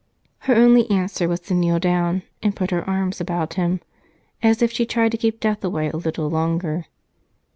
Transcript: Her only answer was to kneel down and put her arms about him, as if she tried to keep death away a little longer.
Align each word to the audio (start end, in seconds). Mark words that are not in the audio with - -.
Her 0.39 0.55
only 0.55 0.89
answer 0.89 1.27
was 1.29 1.41
to 1.41 1.53
kneel 1.53 1.77
down 1.77 2.23
and 2.41 2.55
put 2.55 2.71
her 2.71 2.83
arms 2.89 3.21
about 3.21 3.53
him, 3.53 3.81
as 4.41 4.63
if 4.63 4.71
she 4.71 4.83
tried 4.83 5.11
to 5.11 5.17
keep 5.19 5.39
death 5.39 5.63
away 5.63 5.89
a 5.91 5.95
little 5.97 6.27
longer. 6.27 6.85